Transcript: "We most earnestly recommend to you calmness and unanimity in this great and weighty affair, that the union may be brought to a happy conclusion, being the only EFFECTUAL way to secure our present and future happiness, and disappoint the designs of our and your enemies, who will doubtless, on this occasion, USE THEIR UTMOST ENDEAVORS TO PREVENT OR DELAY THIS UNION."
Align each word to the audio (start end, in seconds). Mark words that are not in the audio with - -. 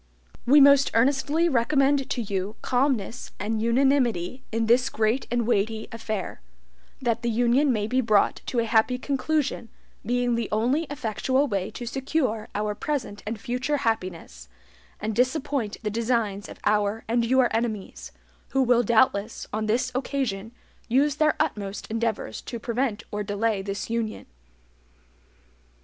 "We 0.47 0.59
most 0.59 0.89
earnestly 0.95 1.47
recommend 1.47 2.09
to 2.09 2.21
you 2.23 2.55
calmness 2.63 3.29
and 3.39 3.61
unanimity 3.61 4.43
in 4.51 4.65
this 4.65 4.89
great 4.89 5.27
and 5.29 5.45
weighty 5.45 5.87
affair, 5.91 6.41
that 6.99 7.21
the 7.21 7.29
union 7.29 7.71
may 7.71 7.85
be 7.85 8.01
brought 8.01 8.41
to 8.47 8.57
a 8.57 8.65
happy 8.65 8.97
conclusion, 8.97 9.69
being 10.03 10.33
the 10.33 10.49
only 10.51 10.85
EFFECTUAL 10.89 11.47
way 11.47 11.69
to 11.69 11.85
secure 11.85 12.47
our 12.55 12.73
present 12.73 13.21
and 13.27 13.39
future 13.39 13.77
happiness, 13.77 14.49
and 14.99 15.15
disappoint 15.15 15.77
the 15.83 15.91
designs 15.91 16.49
of 16.49 16.57
our 16.65 17.03
and 17.07 17.23
your 17.23 17.55
enemies, 17.55 18.11
who 18.53 18.63
will 18.63 18.81
doubtless, 18.81 19.45
on 19.53 19.67
this 19.67 19.91
occasion, 19.93 20.51
USE 20.87 21.13
THEIR 21.17 21.35
UTMOST 21.39 21.91
ENDEAVORS 21.91 22.41
TO 22.41 22.57
PREVENT 22.59 23.03
OR 23.11 23.21
DELAY 23.21 23.61
THIS 23.61 23.91
UNION." 23.91 24.25